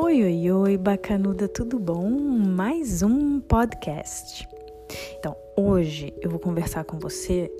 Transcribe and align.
Oi, 0.00 0.22
oi, 0.22 0.52
oi, 0.52 0.76
bacanuda, 0.76 1.48
tudo 1.48 1.76
bom? 1.76 2.08
Mais 2.08 3.02
um 3.02 3.40
podcast. 3.40 4.48
Então, 5.18 5.36
hoje 5.56 6.14
eu 6.22 6.30
vou 6.30 6.38
conversar 6.38 6.84
com 6.84 7.00
você 7.00 7.50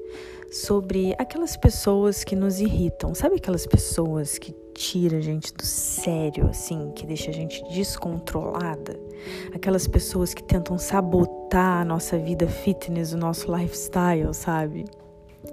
sobre 0.49 1.17
aquelas 1.19 1.57
pessoas 1.57 2.23
que 2.23 2.37
nos 2.37 2.61
irritam. 2.61 3.13
Sabe 3.13 3.35
aquelas 3.35 3.67
pessoas 3.67 4.39
que 4.39 4.53
tira 4.73 5.19
a 5.19 5.21
gente 5.21 5.53
do 5.53 5.65
sério, 5.65 6.47
assim, 6.47 6.93
que 6.95 7.05
deixa 7.05 7.31
a 7.31 7.35
gente 7.35 7.61
descontrolada? 7.75 8.97
Aquelas 9.53 9.89
pessoas 9.89 10.33
que 10.33 10.45
tentam 10.45 10.79
sabotar 10.79 11.81
a 11.81 11.85
nossa 11.85 12.17
vida 12.17 12.47
fitness, 12.47 13.13
o 13.13 13.19
nosso 13.19 13.53
lifestyle, 13.53 14.33
sabe? 14.33 14.85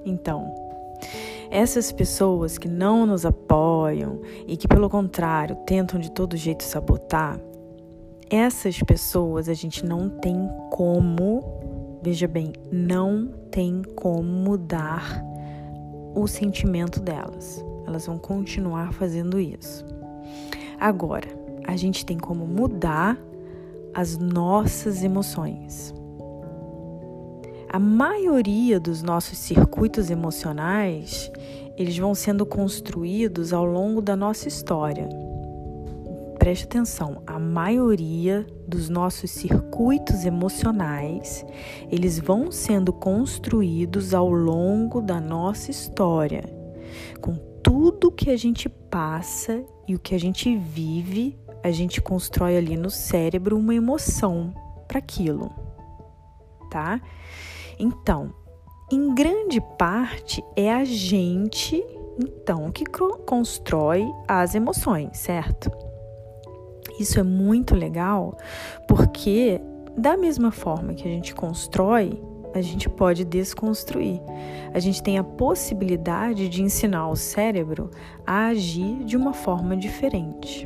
Então, 0.05 0.64
essas 1.55 1.89
pessoas 1.89 2.57
que 2.57 2.67
não 2.67 3.05
nos 3.05 3.25
apoiam 3.25 4.19
e 4.45 4.57
que, 4.57 4.67
pelo 4.67 4.89
contrário, 4.89 5.55
tentam 5.65 5.97
de 5.97 6.11
todo 6.11 6.35
jeito 6.35 6.63
sabotar, 6.63 7.39
essas 8.29 8.77
pessoas 8.83 9.47
a 9.47 9.53
gente 9.53 9.85
não 9.85 10.09
tem 10.09 10.49
como, 10.69 11.41
veja 12.03 12.27
bem, 12.27 12.51
não 12.69 13.33
tem 13.49 13.83
como 13.95 14.21
mudar 14.21 15.23
o 16.13 16.27
sentimento 16.27 16.99
delas. 16.99 17.63
Elas 17.87 18.05
vão 18.05 18.17
continuar 18.17 18.91
fazendo 18.91 19.39
isso. 19.39 19.85
Agora, 20.77 21.29
a 21.65 21.77
gente 21.77 22.05
tem 22.05 22.17
como 22.17 22.45
mudar 22.45 23.17
as 23.93 24.17
nossas 24.17 25.05
emoções. 25.05 25.95
A 27.75 27.79
maioria 27.79 28.79
dos 28.79 29.01
nossos 29.01 29.37
circuitos 29.37 30.09
emocionais, 30.09 31.29
eles 31.75 31.97
vão 31.97 32.15
sendo 32.15 32.45
construídos 32.45 33.51
ao 33.51 33.65
longo 33.65 34.01
da 34.01 34.15
nossa 34.15 34.47
história. 34.47 35.09
Preste 36.39 36.63
atenção, 36.63 37.21
a 37.27 37.37
maioria 37.37 38.47
dos 38.65 38.87
nossos 38.87 39.29
circuitos 39.29 40.23
emocionais, 40.23 41.45
eles 41.91 42.17
vão 42.17 42.49
sendo 42.49 42.93
construídos 42.93 44.13
ao 44.13 44.29
longo 44.29 45.01
da 45.01 45.19
nossa 45.19 45.69
história, 45.69 46.45
com 47.19 47.35
tudo 47.61 48.09
que 48.09 48.29
a 48.29 48.37
gente 48.37 48.69
passa 48.69 49.61
e 49.85 49.95
o 49.95 49.99
que 49.99 50.15
a 50.15 50.17
gente 50.17 50.55
vive, 50.55 51.37
a 51.61 51.71
gente 51.71 51.99
constrói 51.99 52.55
ali 52.55 52.77
no 52.77 52.89
cérebro 52.89 53.57
uma 53.57 53.75
emoção 53.75 54.53
para 54.87 54.99
aquilo, 54.99 55.51
tá? 56.71 57.01
Então, 57.79 58.33
em 58.91 59.13
grande 59.13 59.59
parte 59.77 60.43
é 60.55 60.71
a 60.71 60.85
gente 60.85 61.83
então 62.19 62.71
que 62.71 62.85
constrói 63.25 64.05
as 64.27 64.55
emoções, 64.55 65.17
certo? 65.17 65.69
Isso 66.99 67.19
é 67.19 67.23
muito 67.23 67.75
legal 67.75 68.37
porque 68.87 69.59
da 69.97 70.15
mesma 70.15 70.51
forma 70.51 70.93
que 70.93 71.07
a 71.07 71.11
gente 71.11 71.33
constrói, 71.35 72.21
a 72.53 72.61
gente 72.61 72.87
pode 72.87 73.25
desconstruir. 73.25 74.21
A 74.73 74.79
gente 74.79 75.03
tem 75.03 75.17
a 75.17 75.23
possibilidade 75.23 76.47
de 76.47 76.61
ensinar 76.61 77.09
o 77.09 77.15
cérebro 77.15 77.91
a 78.25 78.47
agir 78.47 79.03
de 79.03 79.17
uma 79.17 79.33
forma 79.33 79.75
diferente 79.75 80.65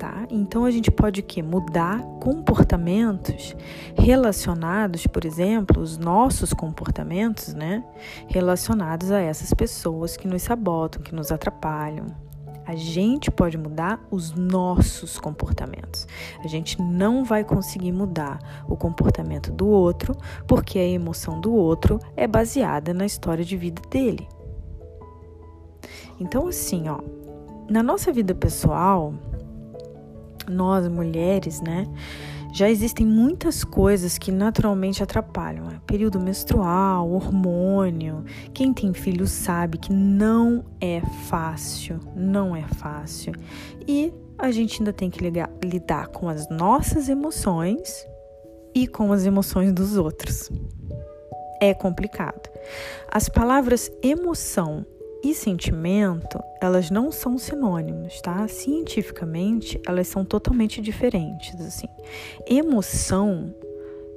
tá? 0.00 0.26
Então 0.30 0.64
a 0.64 0.70
gente 0.70 0.90
pode? 0.90 1.20
Mudar 1.44 2.00
comportamentos 2.20 3.54
relacionados, 3.94 5.06
por 5.06 5.24
exemplo, 5.24 5.82
os 5.82 5.98
nossos 5.98 6.52
comportamentos, 6.52 7.52
né? 7.52 7.84
Relacionados 8.26 9.12
a 9.12 9.20
essas 9.20 9.52
pessoas 9.52 10.16
que 10.16 10.26
nos 10.26 10.42
sabotam, 10.42 11.02
que 11.02 11.14
nos 11.14 11.30
atrapalham. 11.30 12.06
A 12.66 12.74
gente 12.74 13.30
pode 13.30 13.58
mudar 13.58 14.00
os 14.10 14.32
nossos 14.32 15.18
comportamentos. 15.18 16.06
A 16.42 16.48
gente 16.48 16.80
não 16.80 17.22
vai 17.22 17.44
conseguir 17.44 17.92
mudar 17.92 18.64
o 18.66 18.76
comportamento 18.76 19.52
do 19.52 19.68
outro, 19.68 20.16
porque 20.46 20.78
a 20.78 20.86
emoção 20.86 21.40
do 21.40 21.52
outro 21.52 21.98
é 22.16 22.26
baseada 22.26 22.94
na 22.94 23.04
história 23.04 23.44
de 23.44 23.56
vida 23.56 23.82
dele. 23.90 24.26
Então, 26.18 26.46
assim, 26.46 26.88
ó, 26.88 27.00
na 27.68 27.82
nossa 27.82 28.12
vida 28.12 28.34
pessoal, 28.34 29.14
nós 30.50 30.86
mulheres, 30.88 31.60
né? 31.60 31.86
Já 32.52 32.68
existem 32.68 33.06
muitas 33.06 33.62
coisas 33.62 34.18
que 34.18 34.32
naturalmente 34.32 35.02
atrapalham. 35.02 35.70
É 35.70 35.78
período 35.86 36.18
menstrual, 36.18 37.08
hormônio. 37.10 38.24
Quem 38.52 38.72
tem 38.72 38.92
filho 38.92 39.26
sabe 39.26 39.78
que 39.78 39.92
não 39.92 40.64
é 40.80 41.00
fácil, 41.28 42.00
não 42.14 42.56
é 42.56 42.62
fácil. 42.62 43.32
E 43.86 44.12
a 44.36 44.50
gente 44.50 44.80
ainda 44.80 44.92
tem 44.92 45.08
que 45.08 45.22
ligar, 45.22 45.48
lidar 45.62 46.08
com 46.08 46.28
as 46.28 46.48
nossas 46.50 47.08
emoções 47.08 48.04
e 48.74 48.88
com 48.88 49.12
as 49.12 49.24
emoções 49.24 49.72
dos 49.72 49.96
outros. 49.96 50.50
É 51.60 51.72
complicado. 51.72 52.50
As 53.12 53.28
palavras 53.28 53.92
emoção 54.02 54.84
e 55.22 55.34
sentimento, 55.34 56.38
elas 56.60 56.90
não 56.90 57.12
são 57.12 57.36
sinônimos, 57.36 58.20
tá? 58.20 58.46
Cientificamente, 58.48 59.80
elas 59.86 60.08
são 60.08 60.24
totalmente 60.24 60.80
diferentes, 60.80 61.60
assim. 61.60 61.88
Emoção 62.46 63.54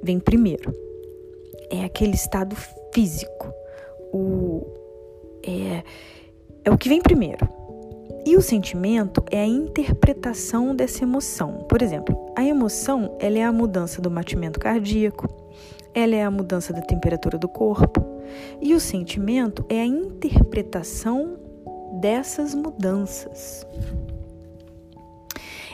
vem 0.02 0.18
primeiro. 0.18 0.72
É 1.70 1.84
aquele 1.84 2.14
estado 2.14 2.56
físico. 2.92 3.52
O 4.12 4.66
é 5.46 5.82
é 6.64 6.70
o 6.70 6.78
que 6.78 6.88
vem 6.88 7.00
primeiro. 7.00 7.46
E 8.26 8.36
o 8.36 8.42
sentimento 8.42 9.22
é 9.30 9.40
a 9.40 9.46
interpretação 9.46 10.74
dessa 10.74 11.04
emoção. 11.04 11.66
Por 11.68 11.82
exemplo, 11.82 12.32
a 12.34 12.42
emoção, 12.42 13.14
ela 13.20 13.38
é 13.38 13.44
a 13.44 13.52
mudança 13.52 14.00
do 14.00 14.08
batimento 14.08 14.58
cardíaco, 14.58 15.28
ela 15.94 16.14
é 16.14 16.24
a 16.24 16.30
mudança 16.30 16.72
da 16.72 16.82
temperatura 16.82 17.38
do 17.38 17.48
corpo. 17.48 18.04
E 18.60 18.74
o 18.74 18.80
sentimento 18.80 19.64
é 19.68 19.80
a 19.80 19.86
interpretação 19.86 21.38
dessas 22.00 22.54
mudanças. 22.54 23.66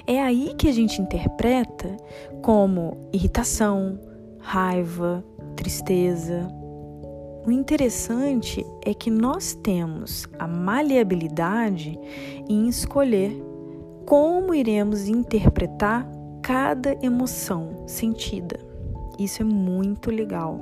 É 0.06 0.20
aí 0.20 0.54
que 0.56 0.69
a 0.69 0.72
gente 0.72 1.00
interpreta 1.00 1.97
como 2.42 3.09
irritação, 3.12 3.98
raiva, 4.38 5.25
tristeza. 5.56 6.48
O 7.47 7.50
interessante 7.50 8.66
é 8.84 8.92
que 8.92 9.10
nós 9.10 9.54
temos 9.54 10.26
a 10.38 10.47
maleabilidade 10.47 11.98
em 12.48 12.69
escolher 12.69 13.41
como 14.04 14.53
iremos 14.54 15.09
interpretar 15.09 16.06
cada 16.42 16.97
emoção 17.03 17.84
sentida. 17.86 18.69
Isso 19.20 19.42
é 19.42 19.44
muito 19.44 20.10
legal. 20.10 20.58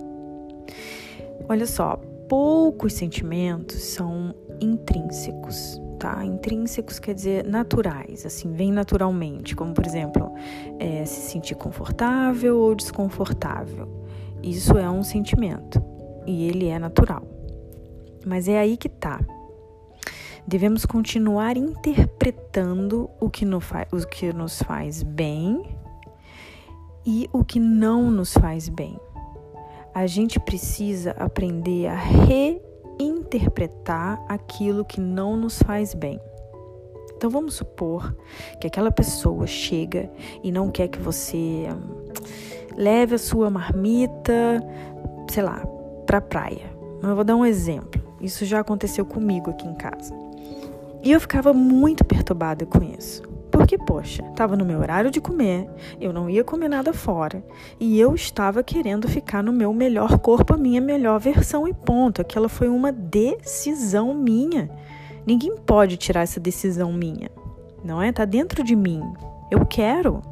Olha 1.49 1.65
só, 1.65 1.97
poucos 2.29 2.93
sentimentos 2.93 3.81
são 3.81 4.35
intrínsecos, 4.61 5.81
tá? 6.01 6.25
Intrínsecos 6.25 6.99
quer 6.99 7.15
dizer 7.15 7.45
naturais, 7.45 8.27
assim, 8.27 8.53
vem 8.53 8.73
naturalmente, 8.73 9.55
como 9.55 9.73
por 9.73 9.87
exemplo, 9.87 10.35
é, 10.81 11.05
se 11.05 11.31
sentir 11.31 11.55
confortável 11.55 12.59
ou 12.59 12.75
desconfortável. 12.75 13.89
Isso 14.43 14.77
é 14.77 14.91
um 14.91 15.05
sentimento 15.05 15.81
e 16.27 16.49
ele 16.49 16.67
é 16.67 16.81
natural. 16.81 17.23
Mas 18.27 18.49
é 18.49 18.59
aí 18.59 18.77
que 18.77 18.89
tá. 18.89 19.21
Devemos 20.47 20.85
continuar 20.85 21.57
interpretando 21.57 23.09
o 23.21 23.31
que, 23.31 23.45
no 23.45 23.59
o 23.93 24.07
que 24.09 24.33
nos 24.33 24.63
faz 24.63 25.03
bem 25.03 25.63
e 27.09 27.29
o 27.33 27.43
que 27.43 27.59
não 27.59 28.11
nos 28.11 28.35
faz 28.35 28.69
bem. 28.69 29.01
A 29.95 30.07
gente 30.07 30.39
precisa 30.39 31.13
aprender 31.13 31.87
a 31.87 31.95
reinterpretar 31.95 34.23
aquilo 34.29 34.85
que 34.85 35.01
não 35.01 35.35
nos 35.35 35.63
faz 35.63 35.95
bem. 35.95 36.21
Então 37.17 37.31
vamos 37.31 37.55
supor 37.55 38.15
que 38.61 38.67
aquela 38.67 38.91
pessoa 38.91 39.47
chega 39.47 40.11
e 40.43 40.53
não 40.53 40.71
quer 40.71 40.89
que 40.89 40.99
você 40.99 41.67
hum, 41.71 42.09
leve 42.77 43.15
a 43.15 43.19
sua 43.19 43.49
marmita, 43.49 44.63
sei 45.31 45.43
lá, 45.43 45.65
para 46.05 46.19
a 46.19 46.21
praia. 46.21 46.77
Eu 47.03 47.15
vou 47.15 47.25
dar 47.25 47.37
um 47.37 47.47
exemplo. 47.47 48.03
Isso 48.21 48.45
já 48.45 48.61
aconteceu 48.61 49.07
comigo 49.07 49.49
aqui 49.49 49.67
em 49.67 49.75
casa. 49.75 50.15
E 51.03 51.11
eu 51.11 51.19
ficava 51.19 51.55
muito 51.55 52.05
perturbada 52.05 52.67
com 52.67 52.83
isso. 52.83 53.23
Porque, 53.59 53.77
poxa, 53.77 54.23
estava 54.31 54.57
no 54.57 54.65
meu 54.65 54.79
horário 54.79 55.11
de 55.11 55.21
comer, 55.21 55.69
eu 56.01 56.13
não 56.13 56.31
ia 56.31 56.45
comer 56.45 56.69
nada 56.69 56.93
fora 56.93 57.45
e 57.81 57.99
eu 57.99 58.15
estava 58.15 58.63
querendo 58.63 59.09
ficar 59.09 59.43
no 59.43 59.53
meu 59.53 59.73
melhor 59.73 60.17
corpo, 60.21 60.55
a 60.55 60.57
minha 60.57 60.81
melhor 60.81 61.19
versão 61.19 61.67
e 61.67 61.75
ponto. 61.75 62.23
Aquela 62.23 62.49
foi 62.49 62.69
uma 62.69 62.93
decisão 62.93 64.15
minha. 64.15 64.71
Ninguém 65.27 65.57
pode 65.57 65.97
tirar 65.97 66.21
essa 66.21 66.39
decisão 66.39 66.93
minha, 66.93 67.33
não 67.85 68.01
é? 68.01 68.13
Tá 68.13 68.25
dentro 68.25 68.63
de 68.63 68.77
mim. 68.77 69.03
Eu 69.51 69.67
quero. 69.67 70.23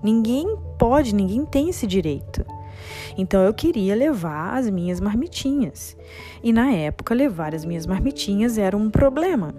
Ninguém 0.00 0.56
pode, 0.78 1.12
ninguém 1.12 1.44
tem 1.44 1.70
esse 1.70 1.88
direito. 1.88 2.46
Então 3.18 3.42
eu 3.42 3.52
queria 3.52 3.96
levar 3.96 4.56
as 4.58 4.70
minhas 4.70 5.00
marmitinhas. 5.00 5.96
E 6.40 6.52
na 6.52 6.70
época, 6.70 7.16
levar 7.16 7.52
as 7.52 7.64
minhas 7.64 7.84
marmitinhas 7.84 8.58
era 8.58 8.76
um 8.76 8.88
problema. 8.90 9.52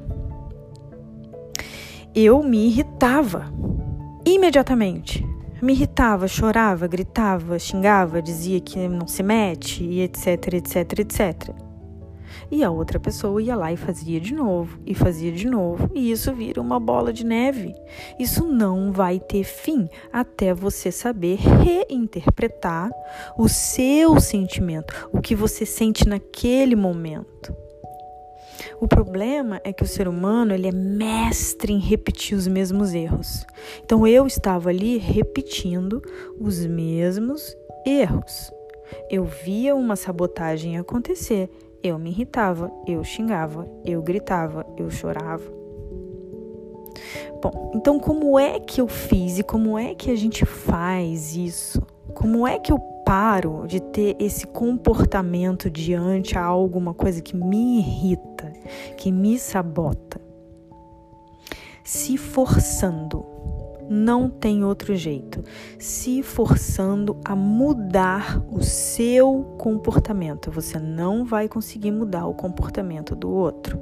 Eu 2.15 2.41
me 2.41 2.67
irritava 2.67 3.51
imediatamente. 4.25 5.27
Me 5.61 5.73
irritava, 5.73 6.27
chorava, 6.27 6.87
gritava, 6.87 7.59
xingava, 7.59 8.21
dizia 8.21 8.59
que 8.61 8.87
não 8.87 9.07
se 9.07 9.21
mete 9.21 9.83
e 9.83 10.01
etc, 10.01 10.53
etc, 10.53 10.99
etc. 10.99 11.49
E 12.51 12.63
a 12.63 12.69
outra 12.69 12.99
pessoa 12.99 13.41
ia 13.41 13.55
lá 13.55 13.71
e 13.71 13.77
fazia 13.77 14.19
de 14.19 14.33
novo, 14.33 14.79
e 14.85 14.93
fazia 14.93 15.31
de 15.31 15.47
novo, 15.47 15.89
e 15.93 16.11
isso 16.11 16.33
vira 16.33 16.61
uma 16.61 16.79
bola 16.79 17.11
de 17.11 17.25
neve. 17.25 17.73
Isso 18.19 18.45
não 18.45 18.91
vai 18.91 19.19
ter 19.19 19.43
fim 19.43 19.89
até 20.13 20.53
você 20.53 20.91
saber 20.91 21.37
reinterpretar 21.37 22.91
o 23.37 23.49
seu 23.49 24.19
sentimento, 24.19 25.09
o 25.11 25.21
que 25.21 25.35
você 25.35 25.65
sente 25.65 26.07
naquele 26.07 26.75
momento. 26.75 27.64
O 28.79 28.87
problema 28.87 29.61
é 29.63 29.73
que 29.73 29.83
o 29.83 29.87
ser 29.87 30.07
humano 30.07 30.53
ele 30.53 30.67
é 30.67 30.71
mestre 30.71 31.73
em 31.73 31.79
repetir 31.79 32.37
os 32.37 32.47
mesmos 32.47 32.93
erros. 32.93 33.45
Então 33.83 34.05
eu 34.05 34.25
estava 34.25 34.69
ali 34.69 34.97
repetindo 34.97 36.01
os 36.39 36.65
mesmos 36.65 37.55
erros. 37.85 38.51
Eu 39.09 39.25
via 39.25 39.75
uma 39.75 39.95
sabotagem 39.95 40.77
acontecer 40.77 41.49
eu 41.87 41.99
me 41.99 42.09
irritava, 42.09 42.71
eu 42.87 43.03
xingava, 43.03 43.67
eu 43.85 44.01
gritava, 44.01 44.65
eu 44.75 44.89
chorava. 44.89 45.43
Bom, 47.41 47.73
então 47.75 47.99
como 47.99 48.39
é 48.39 48.59
que 48.59 48.81
eu 48.81 48.87
fiz 48.87 49.37
e 49.37 49.43
como 49.43 49.77
é 49.77 49.93
que 49.93 50.09
a 50.09 50.15
gente 50.15 50.45
faz 50.45 51.35
isso? 51.35 51.79
Como 52.15 52.47
é 52.47 52.57
que 52.57 52.71
eu 52.71 52.79
paro 53.05 53.65
de 53.67 53.79
ter 53.79 54.15
esse 54.17 54.47
comportamento 54.47 55.69
diante 55.69 56.35
a 56.35 56.43
alguma 56.43 56.91
coisa 56.91 57.21
que 57.21 57.35
me 57.35 57.77
irrita, 57.77 58.34
que 58.97 59.11
me 59.11 59.37
sabota? 59.37 60.21
Se 61.83 62.17
forçando 62.17 63.35
não 63.89 64.29
tem 64.29 64.63
outro 64.63 64.95
jeito. 64.95 65.43
Se 65.77 66.23
forçando 66.23 67.17
a 67.23 67.35
mudar 67.35 68.43
o 68.51 68.63
seu 68.63 69.55
comportamento, 69.57 70.51
você 70.51 70.79
não 70.79 71.23
vai 71.25 71.47
conseguir 71.47 71.91
mudar 71.91 72.25
o 72.27 72.33
comportamento 72.33 73.15
do 73.15 73.29
outro. 73.29 73.79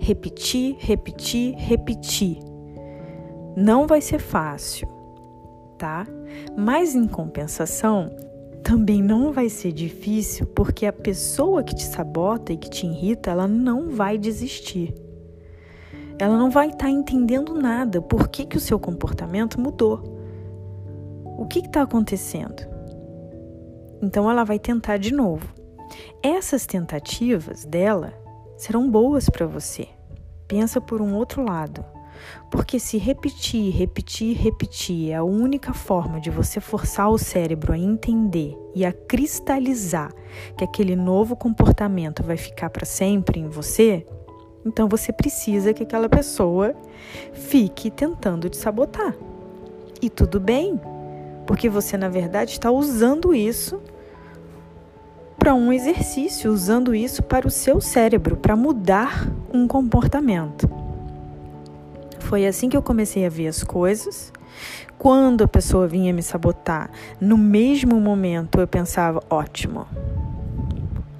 Repetir, 0.00 0.76
repetir, 0.78 1.54
repetir. 1.56 2.38
Não 3.56 3.86
vai 3.86 4.00
ser 4.00 4.18
fácil, 4.18 4.88
tá? 5.78 6.06
Mas 6.56 6.94
em 6.94 7.06
compensação, 7.06 8.10
também 8.64 9.00
não 9.00 9.32
vai 9.32 9.48
ser 9.48 9.70
difícil, 9.70 10.46
porque 10.46 10.86
a 10.86 10.92
pessoa 10.92 11.62
que 11.62 11.76
te 11.76 11.84
sabota 11.84 12.52
e 12.52 12.56
que 12.56 12.68
te 12.68 12.86
irrita, 12.86 13.30
ela 13.30 13.46
não 13.46 13.90
vai 13.90 14.18
desistir 14.18 14.92
ela 16.18 16.38
não 16.38 16.50
vai 16.50 16.68
estar 16.68 16.86
tá 16.86 16.90
entendendo 16.90 17.54
nada. 17.54 18.00
Por 18.00 18.28
que, 18.28 18.46
que 18.46 18.56
o 18.56 18.60
seu 18.60 18.78
comportamento 18.78 19.60
mudou? 19.60 20.02
O 21.36 21.46
que 21.46 21.60
está 21.60 21.82
acontecendo? 21.82 22.62
Então 24.00 24.30
ela 24.30 24.44
vai 24.44 24.58
tentar 24.58 24.96
de 24.96 25.12
novo. 25.12 25.46
Essas 26.22 26.66
tentativas 26.66 27.64
dela 27.64 28.14
serão 28.56 28.88
boas 28.90 29.28
para 29.28 29.46
você. 29.46 29.88
Pensa 30.46 30.80
por 30.80 31.00
um 31.00 31.14
outro 31.14 31.42
lado. 31.42 31.84
Porque 32.50 32.78
se 32.78 32.98
repetir, 32.98 33.74
repetir, 33.74 34.36
repetir 34.36 35.10
é 35.10 35.14
a 35.16 35.24
única 35.24 35.72
forma 35.72 36.20
de 36.20 36.30
você 36.30 36.60
forçar 36.60 37.10
o 37.10 37.18
cérebro 37.18 37.72
a 37.72 37.78
entender 37.78 38.56
e 38.74 38.84
a 38.84 38.92
cristalizar 38.92 40.12
que 40.56 40.64
aquele 40.64 40.96
novo 40.96 41.36
comportamento 41.36 42.22
vai 42.22 42.36
ficar 42.36 42.70
para 42.70 42.86
sempre 42.86 43.40
em 43.40 43.48
você, 43.48 44.06
então 44.64 44.88
você 44.88 45.12
precisa 45.12 45.74
que 45.74 45.82
aquela 45.82 46.08
pessoa 46.08 46.74
fique 47.32 47.90
tentando 47.90 48.48
te 48.48 48.56
sabotar. 48.56 49.14
E 50.00 50.08
tudo 50.08 50.40
bem, 50.40 50.80
porque 51.46 51.68
você 51.68 51.96
na 51.96 52.08
verdade 52.08 52.52
está 52.52 52.70
usando 52.70 53.34
isso 53.34 53.80
para 55.38 55.54
um 55.54 55.72
exercício, 55.72 56.50
usando 56.50 56.94
isso 56.94 57.22
para 57.22 57.46
o 57.46 57.50
seu 57.50 57.80
cérebro, 57.80 58.36
para 58.36 58.56
mudar 58.56 59.28
um 59.52 59.68
comportamento. 59.68 60.83
Foi 62.24 62.46
assim 62.46 62.70
que 62.70 62.76
eu 62.76 62.82
comecei 62.82 63.26
a 63.26 63.28
ver 63.28 63.48
as 63.48 63.62
coisas. 63.62 64.32
Quando 64.98 65.44
a 65.44 65.48
pessoa 65.48 65.86
vinha 65.86 66.12
me 66.12 66.22
sabotar, 66.22 66.90
no 67.20 67.36
mesmo 67.36 68.00
momento 68.00 68.58
eu 68.58 68.66
pensava: 68.66 69.22
ótimo, 69.28 69.86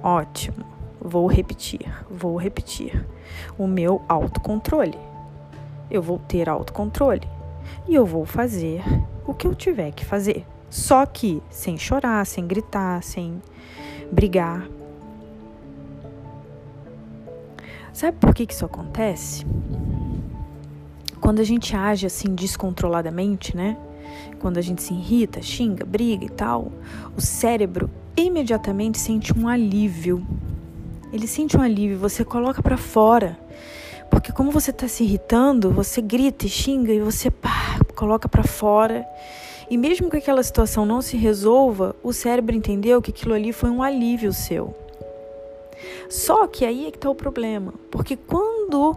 ótimo, 0.01 0.65
vou 0.99 1.27
repetir, 1.27 1.81
vou 2.09 2.35
repetir 2.35 3.05
o 3.57 3.67
meu 3.67 4.01
autocontrole. 4.09 4.97
Eu 5.91 6.01
vou 6.01 6.17
ter 6.17 6.49
autocontrole 6.49 7.27
e 7.87 7.93
eu 7.93 8.05
vou 8.05 8.25
fazer 8.25 8.81
o 9.27 9.33
que 9.33 9.45
eu 9.45 9.53
tiver 9.53 9.91
que 9.91 10.03
fazer. 10.03 10.43
Só 10.71 11.05
que 11.05 11.41
sem 11.51 11.77
chorar, 11.77 12.25
sem 12.25 12.47
gritar, 12.47 13.03
sem 13.03 13.39
brigar. 14.11 14.67
Sabe 17.93 18.17
por 18.17 18.33
que, 18.33 18.47
que 18.47 18.53
isso 18.53 18.65
acontece? 18.65 19.45
Quando 21.25 21.39
a 21.39 21.43
gente 21.43 21.75
age 21.75 22.05
assim 22.05 22.35
descontroladamente, 22.35 23.57
né? 23.57 23.75
Quando 24.39 24.59
a 24.59 24.61
gente 24.61 24.81
se 24.81 24.93
irrita, 24.93 25.41
xinga, 25.41 25.83
briga 25.83 26.23
e 26.23 26.29
tal, 26.29 26.71
o 27.17 27.21
cérebro 27.21 27.89
imediatamente 28.15 28.99
sente 28.99 29.37
um 29.37 29.47
alívio 29.47 30.25
ele 31.15 31.27
sente 31.27 31.55
um 31.55 31.61
alívio, 31.61 31.97
você 31.97 32.25
coloca 32.25 32.61
para 32.61 32.75
fora. 32.75 33.39
Porque 34.09 34.33
como 34.33 34.51
você 34.51 34.71
está 34.71 34.85
se 34.85 35.05
irritando, 35.05 35.71
você 35.71 36.01
grita 36.01 36.45
e 36.45 36.49
xinga 36.49 36.91
e 36.91 36.99
você 36.99 37.31
pá, 37.31 37.79
coloca 37.95 38.27
para 38.27 38.43
fora. 38.43 39.05
E 39.69 39.77
mesmo 39.77 40.09
que 40.09 40.17
aquela 40.17 40.43
situação 40.43 40.85
não 40.85 41.01
se 41.01 41.15
resolva, 41.15 41.95
o 42.03 42.11
cérebro 42.11 42.53
entendeu 42.53 43.01
que 43.01 43.11
aquilo 43.11 43.33
ali 43.33 43.53
foi 43.53 43.69
um 43.69 43.81
alívio 43.81 44.33
seu. 44.33 44.75
Só 46.09 46.47
que 46.47 46.65
aí 46.65 46.87
é 46.87 46.91
que 46.91 46.97
está 46.97 47.09
o 47.09 47.15
problema, 47.15 47.73
porque 47.89 48.17
quando 48.17 48.95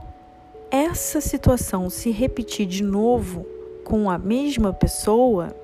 essa 0.70 1.20
situação 1.20 1.88
se 1.90 2.10
repetir 2.10 2.66
de 2.66 2.82
novo 2.82 3.46
com 3.84 4.10
a 4.10 4.18
mesma 4.18 4.72
pessoa, 4.72 5.54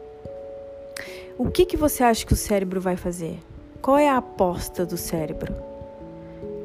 o 1.36 1.50
que, 1.50 1.66
que 1.66 1.76
você 1.76 2.02
acha 2.02 2.24
que 2.24 2.32
o 2.32 2.36
cérebro 2.36 2.80
vai 2.80 2.96
fazer? 2.96 3.38
Qual 3.82 3.98
é 3.98 4.08
a 4.08 4.16
aposta 4.16 4.86
do 4.86 4.96
cérebro? 4.96 5.54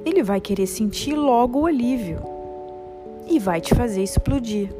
ele 0.05 0.23
vai 0.23 0.39
querer 0.39 0.67
sentir 0.67 1.13
logo 1.13 1.61
o 1.61 1.65
alívio 1.65 2.21
e 3.27 3.39
vai 3.39 3.61
te 3.61 3.75
fazer 3.75 4.01
explodir. 4.01 4.73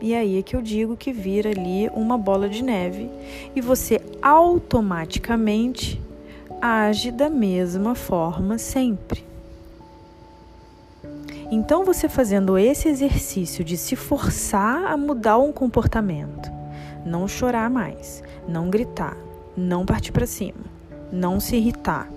E 0.00 0.14
aí 0.14 0.38
é 0.38 0.42
que 0.42 0.56
eu 0.56 0.62
digo 0.62 0.96
que 0.96 1.12
vira 1.12 1.50
ali 1.50 1.88
uma 1.94 2.16
bola 2.16 2.48
de 2.48 2.64
neve 2.64 3.10
e 3.54 3.60
você 3.60 4.00
automaticamente 4.22 6.00
age 6.60 7.10
da 7.10 7.28
mesma 7.28 7.94
forma 7.94 8.58
sempre. 8.58 9.29
Então, 11.50 11.84
você 11.84 12.08
fazendo 12.08 12.56
esse 12.56 12.88
exercício 12.88 13.64
de 13.64 13.76
se 13.76 13.96
forçar 13.96 14.84
a 14.84 14.96
mudar 14.96 15.38
um 15.38 15.52
comportamento, 15.52 16.48
não 17.04 17.26
chorar 17.26 17.68
mais, 17.68 18.22
não 18.46 18.70
gritar, 18.70 19.16
não 19.56 19.84
partir 19.84 20.12
para 20.12 20.26
cima, 20.26 20.60
não 21.10 21.40
se 21.40 21.56
irritar, 21.56 22.08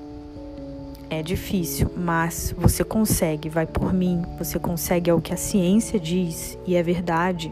é 1.10 1.22
difícil, 1.22 1.92
mas 1.96 2.54
você 2.58 2.84
consegue, 2.84 3.50
vai 3.50 3.66
por 3.66 3.94
mim, 3.94 4.24
você 4.38 4.58
consegue, 4.58 5.10
é 5.10 5.14
o 5.14 5.22
que 5.22 5.34
a 5.34 5.38
ciência 5.38 6.00
diz 6.00 6.58
e 6.66 6.76
é 6.76 6.84
verdade. 6.84 7.52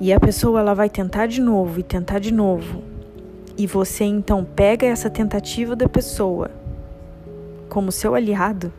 E 0.00 0.12
a 0.12 0.18
pessoa 0.18 0.60
ela 0.60 0.74
vai 0.74 0.88
tentar 0.88 1.26
de 1.26 1.40
novo 1.40 1.80
e 1.80 1.82
tentar 1.82 2.18
de 2.18 2.32
novo. 2.32 2.82
E 3.56 3.66
você 3.66 4.04
então 4.04 4.44
pega 4.44 4.86
essa 4.86 5.10
tentativa 5.10 5.76
da 5.76 5.88
pessoa 5.88 6.50
como 7.68 7.92
seu 7.92 8.14
aliado 8.14 8.72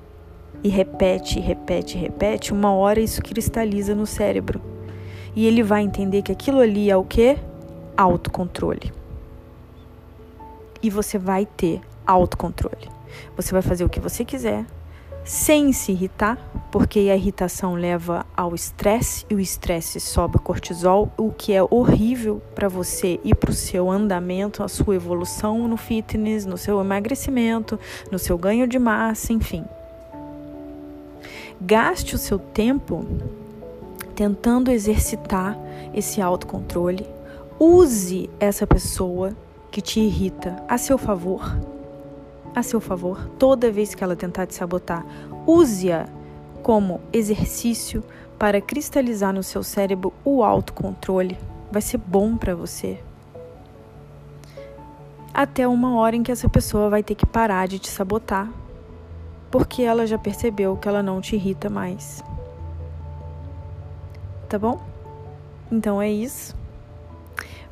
e 0.63 0.69
repete, 0.69 1.39
repete, 1.39 1.97
repete, 1.97 2.53
uma 2.53 2.71
hora 2.73 2.99
isso 2.99 3.21
cristaliza 3.21 3.95
no 3.95 4.05
cérebro. 4.05 4.61
E 5.35 5.47
ele 5.47 5.63
vai 5.63 5.81
entender 5.81 6.21
que 6.21 6.31
aquilo 6.31 6.59
ali 6.59 6.89
é 6.89 6.97
o 6.97 7.03
que? 7.03 7.37
Autocontrole. 7.95 8.91
E 10.83 10.89
você 10.89 11.17
vai 11.17 11.45
ter 11.45 11.81
autocontrole. 12.05 12.89
Você 13.35 13.51
vai 13.51 13.61
fazer 13.61 13.83
o 13.83 13.89
que 13.89 13.99
você 13.99 14.25
quiser, 14.25 14.65
sem 15.23 15.71
se 15.71 15.91
irritar, 15.91 16.37
porque 16.71 16.99
a 16.99 17.15
irritação 17.15 17.75
leva 17.75 18.25
ao 18.35 18.55
estresse 18.55 19.25
e 19.29 19.35
o 19.35 19.39
estresse 19.39 19.99
sobe 19.99 20.37
o 20.37 20.41
cortisol, 20.41 21.11
o 21.17 21.31
que 21.31 21.53
é 21.53 21.61
horrível 21.63 22.41
para 22.55 22.67
você 22.67 23.19
e 23.23 23.35
para 23.35 23.51
o 23.51 23.53
seu 23.53 23.89
andamento, 23.89 24.63
a 24.63 24.67
sua 24.67 24.95
evolução 24.95 25.67
no 25.67 25.77
fitness, 25.77 26.45
no 26.45 26.57
seu 26.57 26.79
emagrecimento, 26.79 27.79
no 28.11 28.17
seu 28.17 28.37
ganho 28.37 28.67
de 28.67 28.79
massa, 28.79 29.33
enfim. 29.33 29.65
Gaste 31.61 32.15
o 32.15 32.17
seu 32.17 32.39
tempo 32.39 33.05
tentando 34.15 34.71
exercitar 34.71 35.57
esse 35.93 36.21
autocontrole. 36.21 37.07
Use 37.59 38.29
essa 38.39 38.67
pessoa 38.67 39.35
que 39.69 39.81
te 39.81 39.99
irrita 39.99 40.61
a 40.67 40.77
seu 40.77 40.97
favor 40.97 41.41
a 42.55 42.63
seu 42.63 42.79
favor 42.81 43.29
toda 43.39 43.71
vez 43.71 43.95
que 43.95 44.03
ela 44.03 44.15
tentar 44.15 44.45
te 44.45 44.55
sabotar. 44.55 45.05
Use-a 45.45 46.07
como 46.61 47.01
exercício 47.11 48.03
para 48.37 48.61
cristalizar 48.61 49.33
no 49.33 49.43
seu 49.43 49.63
cérebro 49.63 50.13
o 50.23 50.43
autocontrole. 50.43 51.37
Vai 51.71 51.81
ser 51.81 51.97
bom 51.97 52.35
para 52.35 52.55
você. 52.55 52.99
Até 55.33 55.67
uma 55.67 55.95
hora 55.95 56.15
em 56.15 56.23
que 56.23 56.31
essa 56.31 56.49
pessoa 56.49 56.89
vai 56.89 57.01
ter 57.01 57.15
que 57.15 57.25
parar 57.25 57.67
de 57.67 57.79
te 57.79 57.87
sabotar, 57.87 58.49
porque 59.51 59.83
ela 59.83 60.07
já 60.07 60.17
percebeu 60.17 60.77
que 60.77 60.87
ela 60.87 61.03
não 61.03 61.19
te 61.19 61.35
irrita 61.35 61.69
mais. 61.69 62.23
Tá 64.47 64.57
bom? 64.57 64.81
Então 65.71 66.01
é 66.01 66.09
isso. 66.09 66.55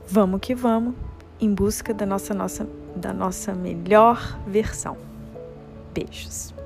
Vamos 0.07 0.41
que 0.41 0.53
vamos 0.53 0.95
em 1.39 1.53
busca 1.53 1.93
da 1.93 2.05
nossa, 2.05 2.33
nossa, 2.33 2.67
da 2.95 3.13
nossa 3.13 3.53
melhor 3.53 4.39
versão. 4.45 4.97
Beijos. 5.93 6.58